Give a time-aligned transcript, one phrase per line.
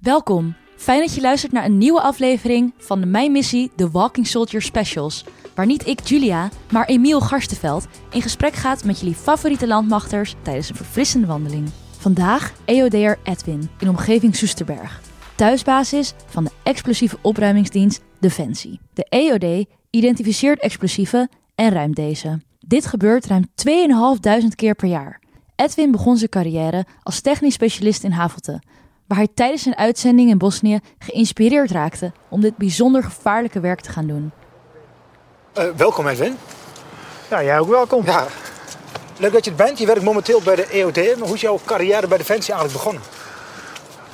[0.00, 0.54] Welkom.
[0.76, 4.62] Fijn dat je luistert naar een nieuwe aflevering van de Mijn Missie The Walking Soldier
[4.62, 5.24] Specials.
[5.54, 10.68] Waar niet ik, Julia, maar Emiel Garstenveld in gesprek gaat met jullie favoriete landmachters tijdens
[10.68, 11.68] een verfrissende wandeling.
[11.98, 15.00] Vandaag EOD'er Edwin in omgeving Soesterberg.
[15.34, 18.80] Thuisbasis van de explosieve opruimingsdienst Defensie.
[18.92, 22.40] De EOD identificeert explosieven en ruimt deze.
[22.60, 25.20] Dit gebeurt ruim 2500 keer per jaar.
[25.56, 28.60] Edwin begon zijn carrière als technisch specialist in Havelte,
[29.10, 33.90] waar hij tijdens een uitzending in Bosnië geïnspireerd raakte om dit bijzonder gevaarlijke werk te
[33.90, 34.32] gaan doen.
[35.58, 36.36] Uh, welkom Edwin.
[37.30, 38.04] Ja, jij ook welkom.
[38.04, 38.26] Ja,
[39.16, 39.78] leuk dat je het bent.
[39.78, 40.96] Je werkt momenteel bij de EOD.
[40.96, 43.02] Maar hoe is jouw carrière bij Defensie eigenlijk begonnen?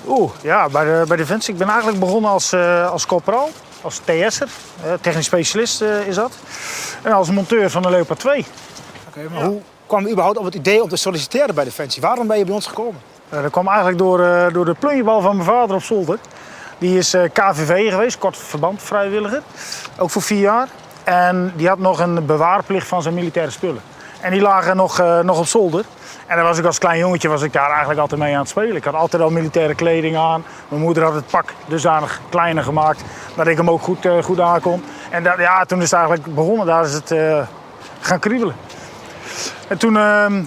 [0.07, 1.52] Oeh, ja, bij, de, bij Defensie.
[1.52, 3.49] Ik ben eigenlijk begonnen als, uh, als corporaal,
[3.80, 4.49] als TS'er.
[4.85, 6.33] Uh, technisch specialist is dat.
[7.02, 8.38] En als monteur van de Leopard 2.
[8.38, 8.49] Oké,
[9.09, 9.49] okay, maar ja.
[9.49, 12.02] hoe kwam je überhaupt op het idee om te solliciteren bij Defensie?
[12.02, 13.01] Waarom ben je bij ons gekomen?
[13.30, 16.19] Uh, dat kwam eigenlijk door, uh, door de plunjebal van mijn vader op zolder.
[16.79, 19.43] Die is uh, KVV geweest, kort verband vrijwilliger.
[19.99, 20.69] Ook voor vier jaar.
[21.05, 23.80] En die had nog een bewaarplicht van zijn militaire spullen.
[24.21, 25.85] En die lagen nog, nog op zolder.
[26.27, 28.49] En daar was ik als klein jongetje was ik daar eigenlijk altijd mee aan het
[28.49, 28.77] spelen.
[28.77, 30.45] Ik had altijd al militaire kleding aan.
[30.69, 33.02] Mijn moeder had het pak dusdanig kleiner gemaakt
[33.35, 34.85] dat ik hem ook goed, goed aankon.
[35.10, 36.66] En dat, ja, toen is het eigenlijk begonnen.
[36.66, 37.15] Daar is het
[38.01, 38.54] gaan kriebelen.
[39.69, 40.01] En toen, uh,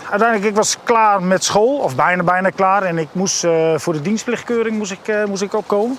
[0.09, 2.83] uiteindelijk, ik was klaar met school, of bijna, bijna klaar.
[2.83, 5.97] En ik moest uh, voor de dienstplichtkeuring moest ik, uh, moest ik opkomen.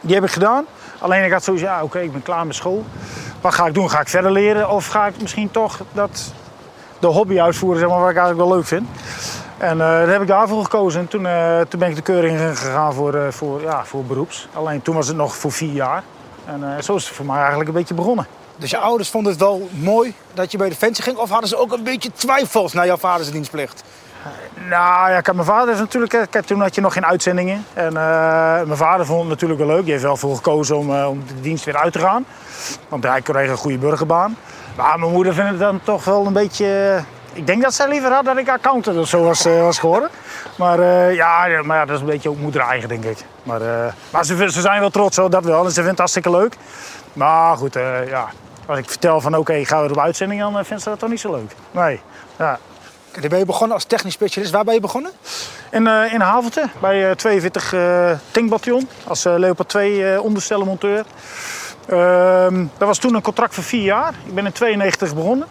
[0.00, 0.64] Die heb ik gedaan.
[0.98, 2.84] Alleen ik had zoiets, ja oké, ik ben klaar met school.
[3.40, 3.90] Wat ga ik doen?
[3.90, 4.70] Ga ik verder leren?
[4.70, 6.32] Of ga ik misschien toch dat,
[6.98, 8.88] de hobby uitvoeren, zeg maar, wat ik eigenlijk wel leuk vind?
[9.58, 11.00] En uh, daar heb ik daarvoor gekozen.
[11.00, 11.26] En toen,
[11.68, 14.48] toen ben ik de keuring gegaan voor, voor, ja, voor beroeps.
[14.52, 16.02] Alleen toen was het nog voor vier jaar.
[16.44, 18.26] En zo is het voor mij eigenlijk een beetje begonnen.
[18.56, 21.16] Dus je ouders vonden het wel mooi dat je bij Defensie ging?
[21.16, 23.82] Of hadden ze ook een beetje twijfels naar jouw vaders dienstplicht?
[24.68, 26.30] Nou ja, kijk, mijn vader is natuurlijk...
[26.30, 27.64] Kijk, toen had je nog geen uitzendingen.
[27.74, 29.82] En uh, mijn vader vond het natuurlijk wel leuk.
[29.82, 32.24] Die heeft wel voor gekozen om, uh, om de dienst weer uit te gaan.
[32.88, 34.36] Want hij kreeg een goede burgerbaan.
[34.76, 37.00] Maar mijn moeder vindt het dan toch wel een beetje...
[37.34, 40.08] Ik denk dat zij liever had dat ik accountant of zo was, uh, was geworden.
[40.56, 43.18] Maar, uh, ja, maar ja, dat is een beetje ook moeder eigen, denk ik.
[43.42, 45.64] Maar, uh, maar ze, ze, zijn wel trots, hoor, dat wel.
[45.64, 46.56] En ze vindt het hartstikke leuk.
[47.12, 47.74] Maar goed,
[48.08, 48.28] ja,
[48.66, 51.08] als ik vertel van oké, okay, gaan we op uitzending, dan vinden ze dat toch
[51.08, 51.54] niet zo leuk.
[51.70, 52.00] Nee,
[52.38, 52.58] ja.
[53.20, 54.52] Dan ben je begonnen als technisch specialist.
[54.52, 55.10] Waar ben je begonnen?
[55.70, 58.88] In, in Havelte, bij uh, 42 uh, Tankbataljon.
[59.06, 61.04] Als Leopard 2 onderstellenmonteur.
[61.88, 64.14] Ehm, dat was toen een contract voor vier jaar.
[64.26, 65.46] Ik ben in 92 begonnen.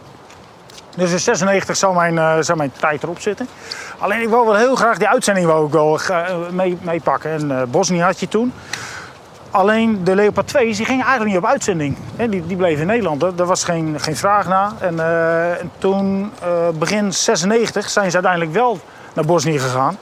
[0.95, 3.47] Dus in 96 zou mijn, zou mijn tijd erop zitten.
[3.97, 5.99] Alleen ik wou wel heel graag die uitzending wou ik wel
[6.51, 7.31] mee, meepakken.
[7.31, 8.53] En Bosnië had je toen.
[9.51, 11.97] Alleen de Leopard 2's die gingen eigenlijk niet op uitzending.
[12.15, 13.19] Die, die bleven in Nederland.
[13.19, 14.71] Daar was geen, geen vraag naar.
[14.79, 18.79] En, uh, en toen, uh, begin 96, zijn ze uiteindelijk wel
[19.13, 19.97] naar Bosnië gegaan.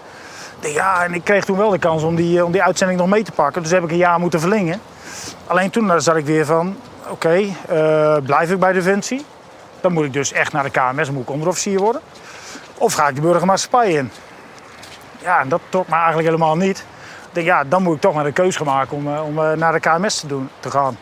[0.60, 3.24] Ja, en ik kreeg toen wel de kans om die, om die uitzending nog mee
[3.24, 3.62] te pakken.
[3.62, 4.82] Dus heb ik een jaar moeten verlengen.
[5.48, 6.78] Alleen toen zat ik weer van,
[7.10, 7.40] oké,
[7.72, 9.26] uh, blijf ik bij Defensie?
[9.82, 12.02] Dan moet ik dus echt naar de KMS, moet ik onderofficier worden.
[12.78, 14.12] Of ga ik de burgermaatschappij in?
[15.22, 16.78] Ja, en dat trok me eigenlijk helemaal niet.
[17.28, 19.80] Ik denk, ja, dan moet ik toch maar de keuze maken om, om naar de
[19.80, 20.98] KMS te, doen, te gaan.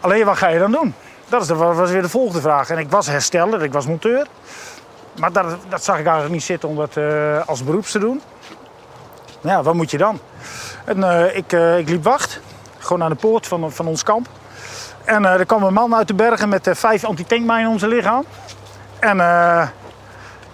[0.00, 0.94] Alleen, wat ga je dan doen?
[1.28, 2.70] Dat is de, was weer de volgende vraag.
[2.70, 4.26] En ik was hersteller, ik was monteur.
[5.18, 8.22] Maar dat, dat zag ik eigenlijk niet zitten om dat uh, als beroeps te doen.
[9.40, 10.20] Ja, wat moet je dan?
[10.84, 11.02] En,
[11.36, 12.40] ik, ik liep wacht,
[12.78, 14.28] gewoon aan de poort van, van ons kamp.
[15.04, 18.24] En er kwam een man uit de bergen met vijf antitankmijnen om zijn lichaam.
[18.98, 19.20] En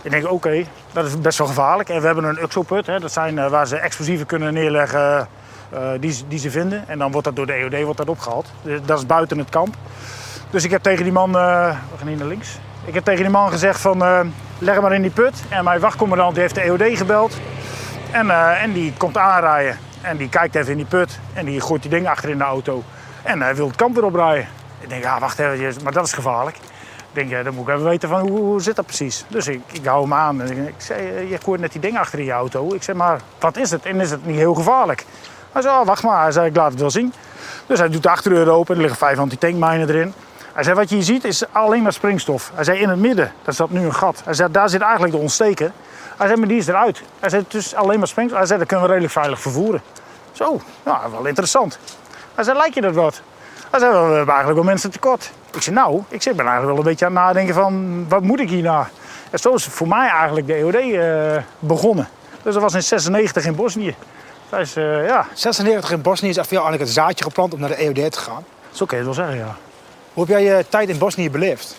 [0.03, 1.89] ik denk, oké, dat is best wel gevaarlijk.
[1.89, 5.29] En we hebben een UXO-put, hè, dat zijn waar ze explosieven kunnen neerleggen
[6.01, 6.85] die, die ze vinden.
[6.89, 8.53] En dan wordt dat door de EOD wordt dat opgehaald.
[8.85, 9.75] Dat is buiten het kamp.
[10.51, 12.59] Dus ik heb tegen die man, we gaan hier naar links.
[12.85, 13.99] Ik heb tegen die man gezegd van,
[14.59, 15.43] leg hem maar in die put.
[15.49, 17.37] En mijn wachtcommandant die heeft de EOD gebeld.
[18.11, 19.79] En, en die komt aanrijden.
[20.01, 21.19] En die kijkt even in die put.
[21.33, 22.83] En die gooit die ding achter in de auto.
[23.23, 24.49] En hij wil het kamp weer oprijden.
[24.81, 26.57] Ik denk, ja, wacht even, maar dat is gevaarlijk.
[27.13, 29.25] Ik denk, dan moet ik even weten van hoe, zit dat precies.
[29.29, 32.19] Dus ik, ik hou hem aan en ik zei, je hoort net die ding achter
[32.19, 32.75] in je auto.
[32.75, 33.85] Ik zeg, maar wat is het?
[33.85, 35.07] En is het niet heel gevaarlijk?
[35.53, 36.23] Hij zei, oh, wacht maar.
[36.23, 37.13] Hij zei, ik laat het wel zien.
[37.67, 40.13] Dus hij doet de achterdeur open, er liggen vijf anti-tankmijnen erin.
[40.53, 42.51] Hij zei, wat je hier ziet is alleen maar springstof.
[42.55, 44.23] Hij zei, in het midden, daar zat nu een gat.
[44.25, 45.73] Hij zei, daar zit eigenlijk de ontsteker.
[46.17, 47.03] Hij zei, maar die is eruit.
[47.21, 48.39] Hij zei, is alleen maar springstof.
[48.39, 49.83] Hij zei, dat kunnen we redelijk veilig vervoeren.
[50.33, 51.79] Zo, nou, wel interessant.
[52.35, 53.21] Hij zei, lijkt je dat wat?
[53.71, 55.31] Hij zei, we hebben eigenlijk wel mensen tekort.
[55.55, 58.41] Ik zei, nou, ik ben eigenlijk wel een beetje aan het nadenken van, wat moet
[58.41, 58.91] ik hierna?
[59.31, 62.09] En zo is voor mij eigenlijk de EOD uh, begonnen.
[62.43, 63.95] Dus dat was in 96 in Bosnië.
[64.51, 65.27] Dus, uh, ja.
[65.35, 68.19] 96 in Bosnië is voor jou eigenlijk het zaadje geplant om naar de EOD te
[68.19, 68.45] gaan?
[68.71, 69.57] Zo kun je het wel zeggen, ja.
[70.13, 71.77] Hoe heb jij je tijd in Bosnië beleefd?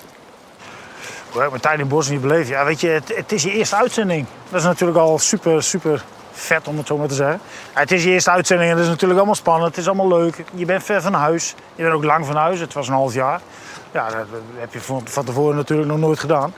[1.32, 2.48] Hoe heb ik mijn tijd in Bosnië beleefd?
[2.48, 4.26] Ja, weet je, het, het, is je eerste uitzending.
[4.50, 7.40] Dat is natuurlijk al super, super vet om het zo maar te zeggen.
[7.74, 9.70] Het is je eerste uitzending en het is natuurlijk allemaal spannend.
[9.70, 10.44] Het is allemaal leuk.
[10.54, 11.56] Je bent ver van huis.
[11.76, 12.60] Je bent ook lang van huis.
[12.60, 13.42] Het was een half jaar.
[13.92, 14.26] Ja, dat
[14.58, 16.54] heb je van, tevoren natuurlijk nog nooit gedaan.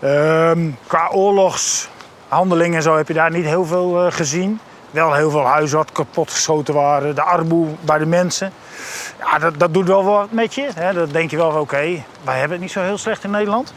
[0.00, 4.60] Ehm, qua oorlogshandelingen en zo heb je daar niet heel veel uh, gezien.
[4.90, 7.14] Wel heel veel huizen wat kapot geschoten waren.
[7.14, 8.52] De armoede bij de mensen.
[9.18, 10.68] Ja, dat, dat doet wel wat met je.
[10.74, 10.92] Hè.
[10.92, 13.72] Dat denk je wel, oké, wij hebben het niet zo heel slecht in Nederland.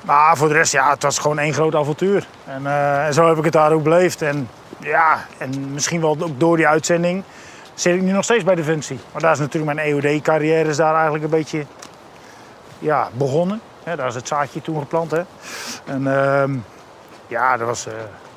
[0.00, 2.26] Maar voor de rest, ja, het was gewoon één groot avontuur.
[2.44, 4.22] En, uh, en zo heb ik het daar ook beleefd.
[4.22, 4.48] En
[4.78, 7.24] ja, en misschien wel ook door die uitzending
[7.74, 8.98] zit ik nu nog steeds bij Defensie.
[9.12, 11.66] Maar daar is natuurlijk mijn EOD-carrière daar eigenlijk een beetje
[12.78, 13.60] ja, begonnen.
[13.84, 15.10] Daar is het zaadje toen geplant.
[15.10, 15.22] Hè.
[15.84, 16.44] En uh,
[17.26, 17.92] ja, dat was uh,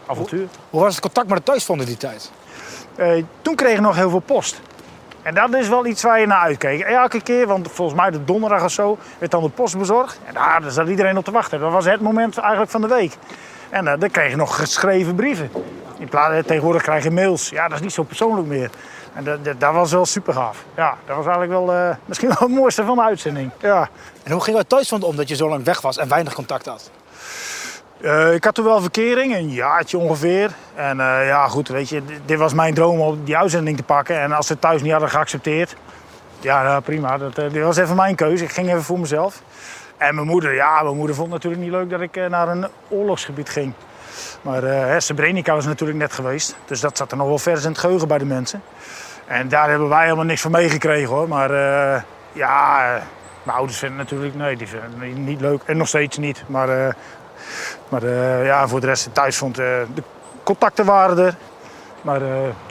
[0.08, 0.40] avontuur.
[0.40, 2.32] Hoe, hoe, was het contact met de thuisfront in die tijd?
[2.96, 4.62] Uh, toen kreeg ik nog heel veel post.
[5.24, 6.82] En dat is wel iets waar je naar uitkeek.
[6.82, 10.20] Elke keer, want volgens mij de donderdag of zo, werd dan de post bezorgd.
[10.26, 11.60] En daar zat iedereen op te wachten.
[11.60, 13.18] Dat was het moment eigenlijk van de week.
[13.70, 15.52] En uh, dan kreeg je nog geschreven brieven.
[15.98, 17.50] In plaats, tegenwoordig krijg je mails.
[17.50, 18.70] Ja, dat is niet zo persoonlijk meer.
[19.14, 20.64] En dat, dat, was wel super gaaf.
[20.76, 23.52] Ja, dat was eigenlijk wel uh, misschien wel het mooiste van de uitzending.
[23.60, 23.90] Ja.
[24.24, 26.34] En hoe ging het thuis van om dat je zo lang weg was en weinig
[26.34, 26.92] contact had?
[28.04, 30.52] Uh, ik had toen wel verkering, een jaartje ongeveer.
[30.76, 34.20] En uh, ja, goed, weet je, dit was mijn droom om die uitzending te pakken.
[34.20, 35.76] En als ze het thuis niet hadden geaccepteerd,
[36.40, 37.18] ja, nou, prima.
[37.18, 38.44] Dat, uh, dit was even mijn keuze.
[38.44, 39.42] Ik ging even voor mezelf.
[39.98, 42.68] En mijn moeder, ja, mijn moeder vond het natuurlijk niet leuk dat ik naar een
[42.90, 43.74] oorlogsgebied ging.
[44.42, 46.56] Maar uh, Srebrenica was natuurlijk net geweest.
[46.66, 48.62] Dus dat zat er nog wel vers in het geheugen bij de mensen.
[49.26, 51.28] En daar hebben wij helemaal niks van meegekregen hoor.
[51.28, 51.52] Maar
[52.32, 53.02] ja,
[53.44, 55.62] mijn ouders vinden natuurlijk nee, die vinden het niet leuk.
[55.66, 56.44] En nog steeds niet.
[56.48, 56.96] Maar,
[57.94, 58.10] maar
[58.46, 59.86] ja, voor de rest thuis vond de
[60.44, 61.36] contacten waren er.
[62.02, 62.22] Maar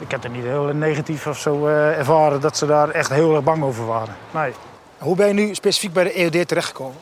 [0.01, 3.45] ik heb er niet heel negatief of zo ervaren dat ze daar echt heel erg
[3.45, 4.15] bang over waren.
[4.31, 4.53] Nee.
[4.99, 6.97] Hoe ben je nu specifiek bij de EOD terechtgekomen?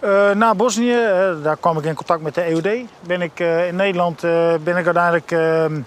[0.00, 0.98] Uh, na Bosnië,
[1.42, 2.88] daar kwam ik in contact met de EOD.
[3.00, 4.20] Ben ik, in Nederland
[4.64, 5.80] ben ik uiteindelijk ehm,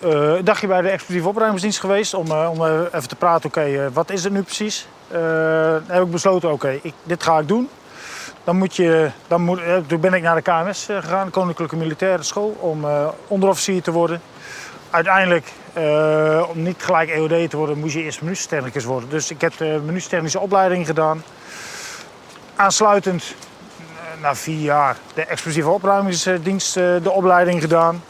[0.00, 4.10] een dagje bij de explosieve opruimingsdienst geweest om, om even te praten, oké, okay, wat
[4.10, 4.88] is het nu precies?
[5.86, 7.68] heb ik besloten, oké, okay, dit ga ik doen.
[8.44, 12.22] Dan moet je, dan moet, toen ben ik naar de KMS gegaan, de Koninklijke Militaire
[12.22, 12.86] School, om
[13.28, 14.20] onderofficier te worden.
[14.90, 15.52] Uiteindelijk,
[16.48, 19.08] om niet gelijk EOD te worden, moest je eerst menustechnicus worden.
[19.08, 21.22] Dus ik heb de menustechnische opleiding gedaan.
[22.56, 23.34] Aansluitend
[23.78, 28.02] eh, na vier jaar de explosieve opruimingsdienst eh, de opleiding gedaan.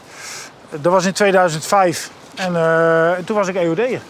[0.69, 2.53] Dat was in 2005 en
[3.25, 4.01] toen was ik EOD'er.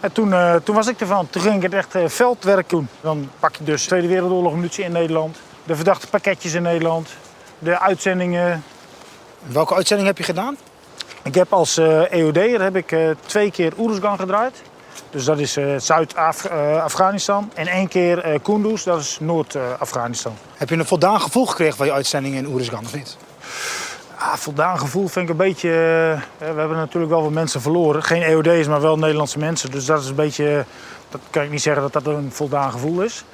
[0.00, 0.34] En toen,
[0.64, 1.30] toen was ik ervan.
[1.30, 2.88] Toen ging ik het echt veldwerk doen.
[3.00, 5.36] Dan pak je dus Tweede Wereldoorlog munitie in Nederland.
[5.68, 7.08] De verdachte pakketjes in Nederland.
[7.58, 8.64] De uitzendingen.
[9.46, 10.56] Welke uitzending heb je gedaan?
[11.22, 14.62] Ik heb als uh, EOD'er heb ik twee keer Oeruzgan gedraaid.
[15.10, 17.50] Dus dat is uh, Zuid-Afghanistan.
[17.54, 20.36] en één keer Kunduz, dat is Noord-Afghanistan.
[20.56, 23.16] Heb je een voldaan gevoel gekregen van je uitzending in Oeruzgan of niet?
[24.18, 25.68] Ah, voldaan gevoel vind ik een beetje...
[25.68, 28.02] Uh, we hebben natuurlijk wel wat mensen verloren.
[28.02, 29.70] Geen EOD's, maar wel Nederlandse mensen.
[29.70, 30.64] Dus dat is een beetje...
[31.08, 33.24] Dat kan ik niet zeggen dat dat een voldaan gevoel is.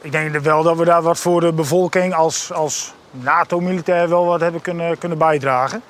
[0.00, 4.40] Ik denk wel dat we daar wat voor de bevolking als, als NATO-militair wel wat
[4.40, 5.82] hebben kunnen, kunnen bijdragen.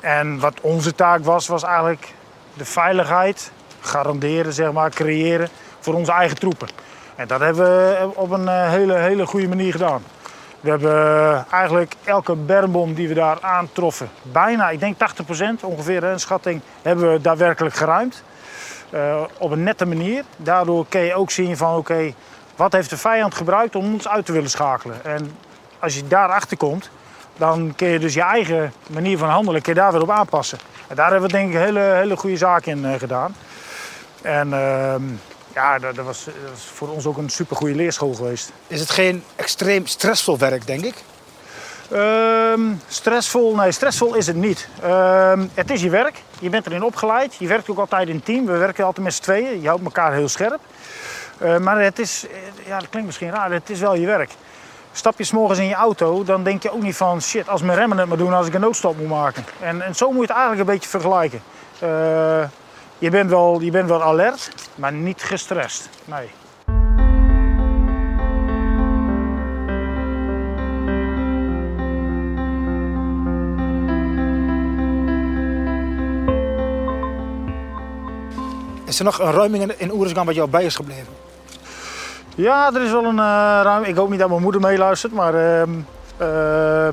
[0.00, 2.14] En wat onze taak was, was eigenlijk
[2.54, 3.50] de veiligheid
[3.80, 5.48] garanderen, zeg maar, creëren
[5.80, 6.68] voor onze eigen troepen.
[7.14, 10.02] En dat hebben we op een eh, hele, hele goede manier gedaan.
[10.60, 14.96] We hebben eh, eigenlijk elke bermbom die we daar aantroffen, bijna, ik denk
[15.60, 18.22] 80% ongeveer, een schatting, hebben we daadwerkelijk geruimd.
[18.90, 20.24] Uh, op een nette manier.
[20.36, 22.14] Daardoor kun je ook zien van oké,
[22.56, 25.04] wat heeft de vijand gebruikt om ons uit te willen schakelen.
[25.04, 25.36] En
[25.78, 26.90] als je daarachter komt,
[27.36, 30.58] dan kun je dus je eigen manier van handelen kun je daar weer op aanpassen.
[30.86, 33.36] En daar hebben we denk ik een hele, hele goede zaak in uh, gedaan.
[34.22, 34.94] En uh,
[35.56, 38.52] ja, dat, dat, was, dat, was, voor ons ook een supergoeie leerschool geweest.
[38.66, 40.94] Is het geen extreem stressvol werk, denk ik?
[41.92, 43.54] Um, stressvol?
[43.54, 44.68] Nee, stressvol is het niet.
[44.84, 46.22] Um, het is je werk.
[46.38, 47.34] Je bent erin opgeleid.
[47.34, 48.46] Je werkt ook altijd in team.
[48.46, 49.60] We werken altijd met z'n tweeën.
[49.60, 50.60] Je houdt elkaar heel scherp.
[51.42, 52.26] Uh, maar het is,
[52.66, 54.30] ja, dat klinkt misschien raar, het is wel je werk.
[54.92, 57.78] Stap je s'morgens in je auto, dan denk je ook niet van shit, als mijn
[57.78, 59.44] remmen het maar doen als ik een noodstop moet maken.
[59.60, 61.42] En, en zo moet je het eigenlijk een beetje vergelijken.
[61.82, 62.44] Uh,
[62.98, 65.88] je bent wel, je bent wel alert, maar niet gestrest.
[66.04, 66.30] Nee.
[78.84, 81.12] Is er nog een ruiming in Oeruzgan wat jou bij is gebleven?
[82.34, 83.86] Ja, er is wel een uh, ruiming.
[83.86, 85.62] Ik hoop niet dat mijn moeder meeluistert, maar uh,
[86.20, 86.88] uh,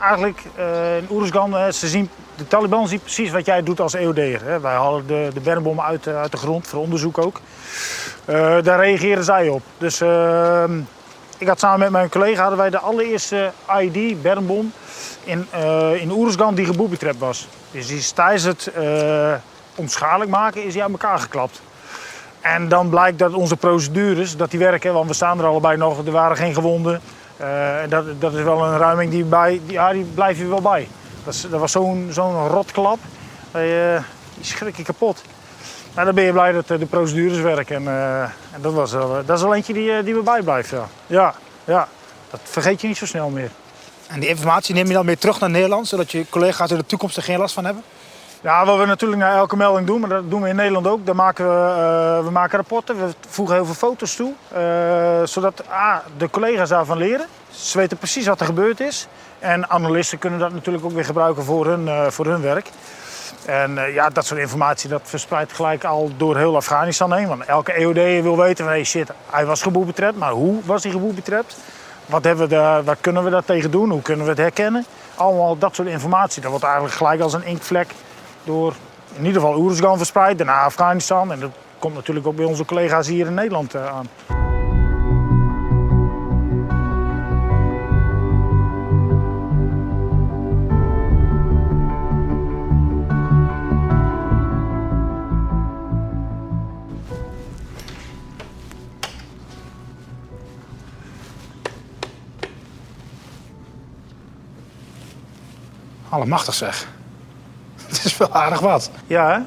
[0.00, 4.60] eigenlijk uh, in Oeruzgan, ze zien de Taliban ziet precies wat jij doet als EOD'er.
[4.60, 7.40] Wij halen de, de bermbommen uit, uit, de grond, voor onderzoek ook.
[8.26, 9.62] Uh, daar reageren zij op.
[9.78, 10.64] Dus uh,
[11.38, 14.72] ik had samen met mijn collega hadden wij de allereerste ID, bermbom,
[15.24, 15.46] in,
[16.00, 17.48] in Oeruzgan die geboobytrapt was.
[17.70, 18.70] Dus die is tijdens het
[19.74, 21.62] onschadelijk maken is die aan elkaar geklapt.
[22.40, 26.06] En dan blijkt dat onze procedures, dat die werken, want we staan er allebei nog,
[26.06, 27.00] er waren geen gewonden.
[27.40, 30.60] Uh, dat, dat is wel een ruiming die, bij, die, ja, die blijf je wel
[30.60, 30.88] bij.
[31.24, 31.72] Dat, dat was
[32.10, 32.98] zo'n rotklap,
[33.56, 34.02] uh,
[34.34, 35.22] die schrik kapot.
[35.94, 37.76] Nou, dan ben je blij dat de procedures werken.
[37.76, 37.86] En,
[38.52, 38.90] en dat, was,
[39.26, 40.70] dat is wel eentje die, die me bijblijft.
[40.70, 40.88] Ja.
[41.06, 41.88] ja, ja,
[42.30, 43.50] dat vergeet je niet zo snel meer.
[44.06, 46.86] En die informatie neem je dan mee terug naar Nederland, zodat je collega's in de
[46.86, 47.82] toekomst er geen last van hebben?
[48.42, 51.06] Ja, wat we natuurlijk naar elke melding doen, maar dat doen we in Nederland ook.
[51.06, 51.74] Dan maken we,
[52.18, 54.32] uh, we maken rapporten, we voegen heel veel foto's toe.
[54.56, 57.26] Uh, zodat ah, de collega's daarvan leren.
[57.50, 59.06] Ze weten precies wat er gebeurd is.
[59.38, 62.70] En analisten kunnen dat natuurlijk ook weer gebruiken voor hun, uh, voor hun werk.
[63.44, 67.28] En ja, dat soort informatie dat verspreidt gelijk al door heel Afghanistan heen.
[67.28, 70.18] Want elke EOD wil weten van hey shit, hij was geboelbetrept.
[70.18, 71.56] Maar hoe was hij geboelbetrept?
[72.06, 73.90] Wat, hebben we daar, wat kunnen we daar tegen doen?
[73.90, 74.84] Hoe kunnen we het herkennen?
[75.14, 76.42] Allemaal dat soort informatie.
[76.42, 77.94] Dat wordt eigenlijk gelijk als een inkvlek
[78.44, 78.74] door
[79.16, 81.32] in ieder geval Oeruzgan verspreid, daarna Afghanistan.
[81.32, 84.08] En dat komt natuurlijk ook bij onze collega's hier in Nederland uh, aan.
[106.08, 106.99] Allemachtig zeg.
[107.96, 108.90] Het is wel aardig wat.
[109.06, 109.40] Ja, hè?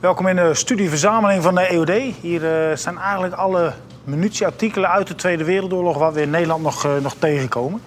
[0.00, 2.14] Welkom in de studieverzameling van de EOD.
[2.20, 3.72] Hier uh, staan eigenlijk alle
[4.04, 5.98] munitieartikelen uit de Tweede Wereldoorlog...
[5.98, 7.82] wat we in Nederland nog, uh, nog tegenkomen.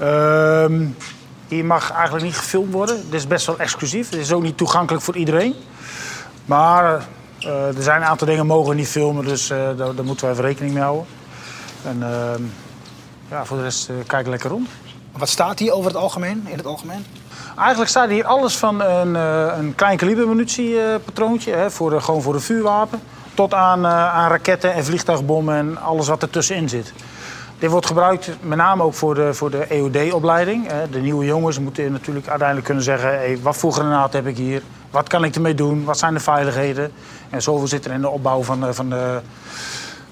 [0.00, 0.64] Uh,
[1.48, 2.96] hier mag eigenlijk niet gefilmd worden.
[3.10, 4.10] Dit is best wel exclusief.
[4.10, 5.54] Het is ook niet toegankelijk voor iedereen.
[6.44, 7.06] Maar
[7.40, 10.32] uh, er zijn een aantal dingen mogen we niet filmen, dus daar, daar, moeten we
[10.32, 11.06] even rekening mee houden.
[11.84, 12.42] En ehm,
[13.30, 14.68] ja, voor de rest kijk lekker rond.
[15.12, 17.04] Wat staat hier over het algemeen, in het algemeen?
[17.58, 19.14] Eigenlijk staat hier alles van een,
[19.58, 23.00] een klein kaliber munitiepatroontje, hè, voor, gewoon voor een vuurwapen,
[23.34, 26.92] tot aan, aan raketten en vliegtuigbommen en alles wat ertussenin zit.
[27.58, 30.68] Dit wordt gebruikt met name ook voor de, voor de EOD-opleiding.
[30.90, 33.08] De nieuwe jongens moeten natuurlijk uiteindelijk kunnen zeggen...
[33.08, 34.62] Hey, wat voor granaat heb ik hier?
[34.90, 35.84] Wat kan ik ermee doen?
[35.84, 36.92] Wat zijn de veiligheden?
[37.30, 39.20] En zoveel zit er in de opbouw van, van, de,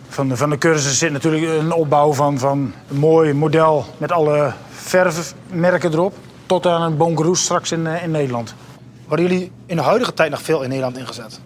[0.09, 0.99] van, de, van de cursus.
[0.99, 6.15] zit natuurlijk een opbouw van, van een mooi model met alle verfmerken erop
[6.47, 8.55] tot aan een Bongeroes straks in, in Nederland.
[9.07, 11.41] Worden jullie in de huidige tijd nog veel in Nederland ingezet?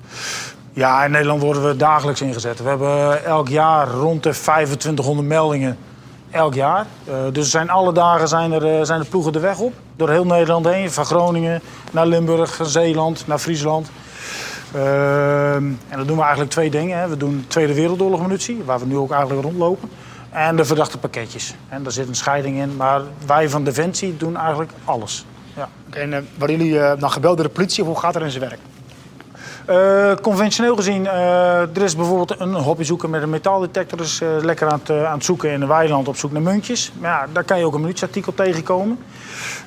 [0.73, 2.63] Ja, in Nederland worden we dagelijks ingezet.
[2.63, 5.79] We hebben elk jaar rond de 2500 meldingen.
[6.31, 6.87] Elk jaar.
[7.09, 9.73] Uh, dus zijn alle dagen zijn er, zijn de ploegen de weg op.
[9.97, 10.91] Door heel Nederland heen.
[10.91, 13.91] Van Groningen naar Limburg, Zeeland, naar Friesland.
[14.75, 16.99] Uh, en dan doen we eigenlijk twee dingen.
[16.99, 17.09] Hè.
[17.09, 19.91] We doen Tweede Wereldoorlog munitie, waar we nu ook eigenlijk rondlopen.
[20.31, 21.55] En de verdachte pakketjes.
[21.69, 22.77] En daar zit een scheiding in.
[22.77, 25.25] Maar wij van Defensie doen eigenlijk alles.
[25.57, 25.69] Ja.
[25.87, 28.23] Okay, en uh, worden jullie uh, dan gebeld door de politie of hoe gaat dat
[28.23, 28.61] in zijn werk?
[29.69, 34.01] Uh, conventioneel gezien, er is bijvoorbeeld een hobbyzoeker met een metaaldetector.
[34.01, 36.93] is lekker aan het, aan het zoeken in een weiland op zoek naar muntjes.
[36.99, 38.99] Maar ja, daar kan je ook een munitieartikel tegenkomen.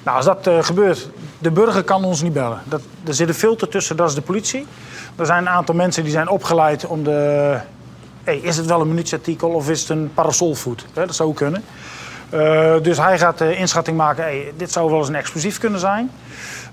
[0.03, 2.61] Nou, als dat gebeurt, de burger kan ons niet bellen.
[2.63, 4.65] Dat, er zit een filter tussen, dat is de politie.
[5.15, 7.59] Er zijn een aantal mensen die zijn opgeleid om de
[8.23, 10.85] hey, is het wel een munitieartikel of is het een parasolvoet?
[10.93, 11.63] Dat zou kunnen.
[12.33, 15.79] Uh, dus hij gaat de inschatting maken, hey, dit zou wel eens een explosief kunnen
[15.79, 16.11] zijn.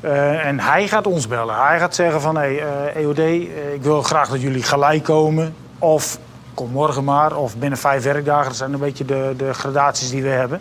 [0.04, 1.66] Uh, en hij gaat ons bellen.
[1.66, 2.62] Hij gaat zeggen van, hey,
[2.94, 3.18] EOD,
[3.74, 5.54] ik wil graag dat jullie gelijk komen.
[5.78, 6.18] Of
[6.54, 8.46] kom morgen maar, of binnen vijf werkdagen.
[8.46, 10.60] Dat zijn een beetje de, de gradaties die we hebben.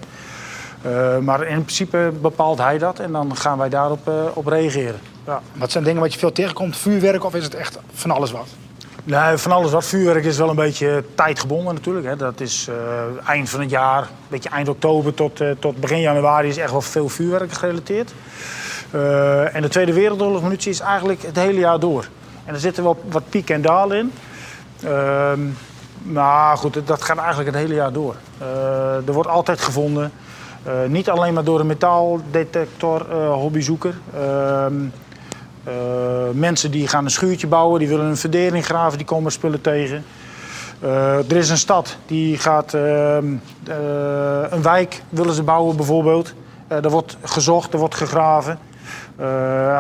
[1.24, 5.00] maar in principe bepaalt hij dat en dan gaan wij daarop op reageren.
[5.26, 5.42] Ja.
[5.54, 6.78] Wat zijn dingen wat je veel tegenkomt?
[6.78, 8.48] Vuurwerk of is het echt van alles wat?
[9.10, 9.86] Nee, van alles wat.
[9.86, 12.06] Vuurwerk is wel een beetje tijdgebonden natuurlijk.
[12.06, 12.16] Hè.
[12.16, 12.76] Dat is uh,
[13.30, 16.82] eind van het jaar, beetje eind oktober tot, uh, tot begin januari is echt wel
[16.82, 18.14] veel vuurwerk gerelateerd.
[18.96, 22.08] Uh, en de Tweede Wereldoorlog munitie is eigenlijk het hele jaar door.
[22.46, 24.12] En er zitten wel wat piek en dalen in.
[24.84, 25.40] Ehm,
[26.02, 28.16] maar goed, dat gaat eigenlijk het hele jaar door.
[29.06, 30.12] er wordt altijd gevonden.
[30.88, 33.94] niet alleen maar door een metaaldetector hobbyzoeker.
[35.70, 39.32] Ehm, uh, mensen die gaan een schuurtje bouwen, die willen een verdering graven, die komen
[39.32, 40.06] spullen tegen.
[40.84, 43.18] Uh, er is een stad die gaat uh,
[44.50, 46.34] een wijk willen ze bouwen bijvoorbeeld.
[46.68, 48.60] er wordt gezocht, er wordt gegraven.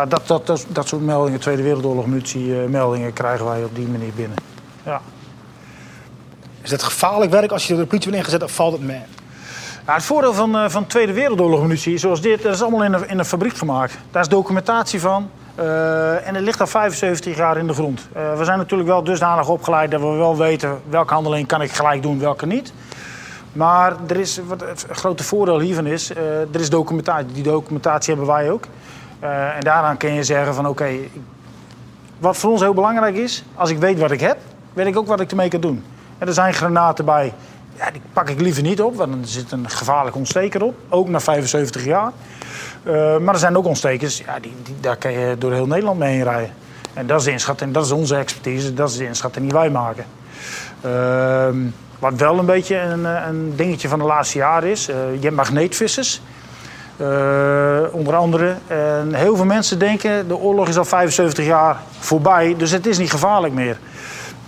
[0.07, 4.13] dat, dat, dat, dat soort meldingen, Tweede Wereldoorlog munitie meldingen krijgen wij op die manier
[4.15, 4.37] binnen.
[4.83, 5.01] Ja.
[6.61, 9.01] Is het gevaarlijk werk als je de politie wordt ingezet of valt het mee?
[9.85, 13.09] Ja, het voordeel van, van Tweede Wereldoorlog munitie zoals dit, dat is allemaal in een,
[13.09, 13.97] in een fabriek gemaakt.
[14.11, 15.29] Daar is documentatie van.
[15.59, 18.07] Uh, en het ligt al 75 jaar in de grond.
[18.17, 21.71] Uh, we zijn natuurlijk wel dusdanig opgeleid dat we wel weten welke handeling kan ik
[21.71, 22.73] gelijk doen, welke niet.
[23.53, 27.31] Maar er is, wat het grote voordeel hiervan is, uh, er is documentatie.
[27.31, 28.63] Die documentatie hebben wij ook.
[29.19, 30.89] En daaraan kun je zeggen van oké,
[32.19, 34.37] wat voor ons heel belangrijk is, als ik weet wat ik heb,
[34.73, 35.83] weet ik ook wat ik ermee kan doen.
[36.17, 37.33] En er zijn granaten bij,
[37.79, 41.07] ja, die pak ik liever niet op, want er zit een gevaarlijk ontsteker op, ook
[41.07, 42.11] na 75 jaar.
[42.83, 45.99] Uh, maar er zijn ook ontstekers, ja, die, die, daar kan je door heel Nederland
[45.99, 46.53] mee heen rijden.
[46.93, 49.69] En dat is de inschatting, dat is onze expertise, dat is de inschatting die wij
[49.69, 50.05] maken.
[50.85, 51.47] Uh,
[51.99, 55.35] wat wel een beetje een, een, dingetje van de laatste jaren is, uh, je hebt
[55.35, 56.21] magneetvissers.
[57.01, 58.55] Uh, onder andere.
[58.67, 62.97] En heel veel mensen denken, de oorlog is al 75 jaar voorbij, dus het is
[62.97, 63.77] niet gevaarlijk meer.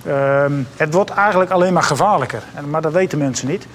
[0.07, 3.67] Uh, het wordt eigenlijk alleen maar gevaarlijker, maar dat weten mensen niet.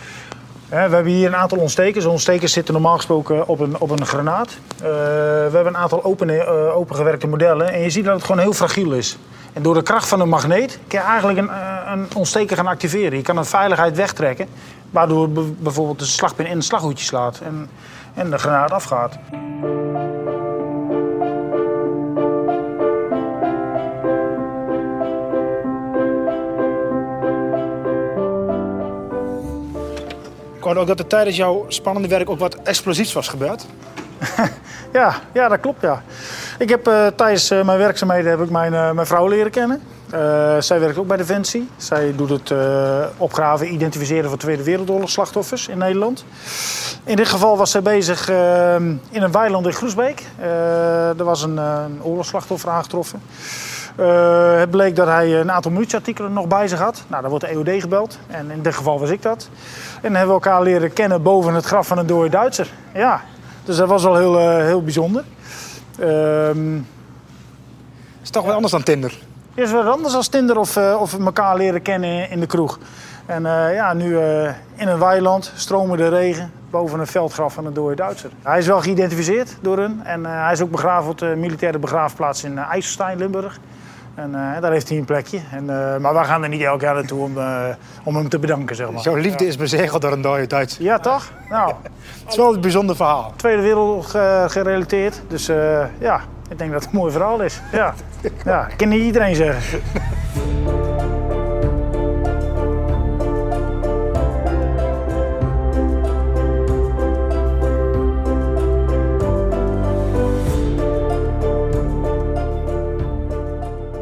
[0.68, 2.04] we hebben hier een aantal ontstekers.
[2.04, 4.48] Ontstekers zitten normaal gesproken op een, op een granaat.
[4.48, 7.72] Uh, we hebben een aantal open, uh, opengewerkte modellen.
[7.72, 9.18] En je ziet dat het gewoon heel fragiel is.
[9.52, 11.50] En door de kracht van een magneet kun je eigenlijk een,
[11.92, 13.16] een ontsteker gaan activeren.
[13.16, 14.48] Je kan een veiligheid wegtrekken,
[14.90, 15.28] waardoor
[15.58, 17.40] bijvoorbeeld de slagpin in een slaghoedje slaat.
[17.44, 17.68] En,
[18.14, 19.18] en de granaat afgaat.
[30.74, 33.66] Ook dat er tijdens jouw spannende werk ook wat explosiefs was gebeurd.
[34.92, 36.02] ja, ja, dat klopt ja.
[36.58, 39.82] Ik heb uh, tijdens uh, mijn werkzaamheden heb ik mijn, uh, mijn vrouw leren kennen.
[40.62, 41.68] zij werkt ook bij Defensie.
[41.76, 42.52] Zij doet het
[43.16, 46.24] opgraven, identificeren van Tweede Wereldoorlog slachtoffers in Nederland.
[47.04, 48.28] In dit geval was zij bezig
[49.10, 50.22] in een weiland in Groesbeek.
[51.18, 53.22] er was een, een oorlogsslachtoffer aangetroffen.
[54.58, 57.04] Het bleek dat hij een aantal munitieartikelen nog bij zich had.
[57.06, 58.18] Nou, dan wordt de EOD gebeld.
[58.26, 59.48] En in dit geval was ik dat.
[59.94, 62.70] En dan hebben we elkaar leren kennen boven het graf van een dode Duitser.
[62.94, 63.20] Ja,
[63.64, 65.24] dus dat was wel heel, heel bijzonder.
[66.00, 66.86] Um,
[68.22, 69.18] is toch wel anders dan Tinder?
[69.54, 72.78] Is wel anders dan Tinder of, uh, of elkaar leren kennen in de kroeg.
[73.26, 74.18] En ja, nu
[74.74, 78.30] in een weiland, stromen de regen boven een veldgraf van een dode Duitser.
[78.42, 82.44] Hij is wel geïdentificeerd door hun en hij is ook begraven op de militaire begraafplaats
[82.44, 83.58] in IJsselstein, Limburg.
[84.16, 85.40] En uh, daar heeft hij een plekje.
[85.50, 87.64] En, uh, maar wij gaan er niet elk jaar naartoe om, uh,
[88.02, 89.02] om hem te bedanken, zeg maar.
[89.02, 89.50] Zo'n liefde ja.
[89.50, 90.76] is bezegeld door een dode Duits.
[90.78, 91.32] Ja, toch?
[91.48, 91.72] Nou,
[92.22, 93.32] het is wel een bijzonder verhaal.
[93.36, 94.10] Tweede Wereldoorlog
[94.52, 95.22] gerelateerd.
[95.28, 95.46] Dus
[95.98, 97.60] ja, ik denk dat het een mooi verhaal is.
[97.72, 97.94] Ja,
[98.44, 99.80] ja kan niet iedereen zeggen.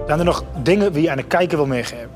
[0.06, 2.10] Zijn er nog dingen die je aan de kijker wil meegeven?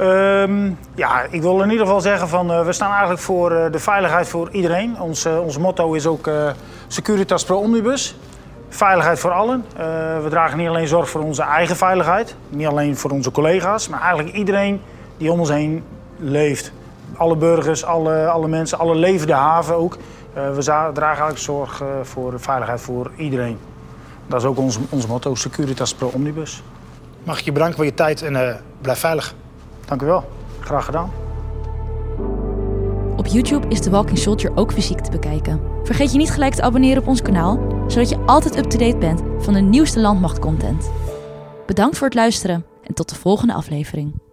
[0.00, 3.64] Um, ja, ik wil in ieder geval zeggen van uh, we staan eigenlijk voor uh,
[3.70, 5.00] de veiligheid voor iedereen.
[5.00, 6.30] Ons, uh, ons motto is ook
[6.86, 8.16] Securitas Pro Omnibus.
[8.68, 9.64] Veiligheid voor allen.
[10.22, 14.00] we dragen niet alleen zorg voor onze eigen veiligheid, niet alleen voor onze collega's, maar
[14.00, 14.80] eigenlijk iedereen
[15.16, 15.84] die om ons heen
[16.18, 16.72] leeft.
[17.16, 19.96] Alle burgers, alle, alle mensen, alle levende haven ook.
[20.32, 23.58] we dragen eigenlijk zorg voor de veiligheid voor iedereen.
[24.26, 26.62] Dat is ook ons, ons motto, Securitas Pro Omnibus.
[27.24, 29.34] Mag ik je bedanken voor je tijd en uh, blijf veilig.
[29.84, 30.30] Dank u wel.
[30.60, 31.10] Graag gedaan.
[33.16, 35.60] Op YouTube is The Walking Soldier ook fysiek te bekijken.
[35.82, 39.54] Vergeet je niet gelijk te abonneren op ons kanaal, zodat je altijd up-to-date bent van
[39.54, 40.90] de nieuwste landmachtcontent.
[41.66, 44.25] Bedankt voor het luisteren en tot de volgende aflevering.